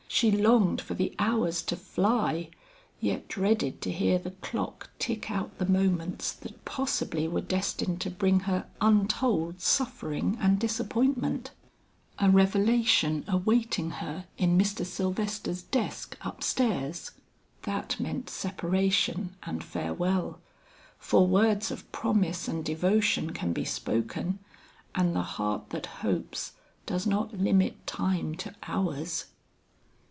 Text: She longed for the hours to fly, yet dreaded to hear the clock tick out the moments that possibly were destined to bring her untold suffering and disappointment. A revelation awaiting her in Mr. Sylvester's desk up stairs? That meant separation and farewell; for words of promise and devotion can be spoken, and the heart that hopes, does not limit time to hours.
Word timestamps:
She 0.13 0.29
longed 0.29 0.81
for 0.81 0.93
the 0.93 1.15
hours 1.17 1.63
to 1.63 1.75
fly, 1.77 2.49
yet 2.99 3.29
dreaded 3.29 3.81
to 3.81 3.91
hear 3.91 4.19
the 4.19 4.31
clock 4.31 4.89
tick 4.99 5.31
out 5.31 5.57
the 5.57 5.65
moments 5.65 6.33
that 6.33 6.63
possibly 6.65 7.27
were 7.29 7.41
destined 7.41 8.01
to 8.01 8.11
bring 8.11 8.41
her 8.41 8.67
untold 8.81 9.61
suffering 9.61 10.37
and 10.39 10.59
disappointment. 10.59 11.51
A 12.19 12.29
revelation 12.29 13.23
awaiting 13.27 13.89
her 13.91 14.25
in 14.37 14.57
Mr. 14.57 14.85
Sylvester's 14.85 15.63
desk 15.63 16.17
up 16.21 16.43
stairs? 16.43 17.11
That 17.63 17.97
meant 17.97 18.29
separation 18.29 19.35
and 19.43 19.63
farewell; 19.63 20.39
for 20.99 21.25
words 21.25 21.71
of 21.71 21.89
promise 21.93 22.47
and 22.49 22.65
devotion 22.65 23.31
can 23.31 23.53
be 23.53 23.65
spoken, 23.65 24.37
and 24.93 25.15
the 25.15 25.21
heart 25.23 25.69
that 25.69 25.85
hopes, 26.05 26.51
does 26.85 27.07
not 27.07 27.35
limit 27.39 27.87
time 27.87 28.35
to 28.35 28.53
hours. 28.67 29.25